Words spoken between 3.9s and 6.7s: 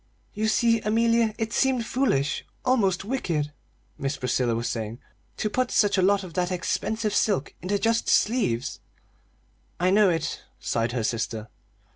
Miss Priscilla was saying, "to put such a lot of that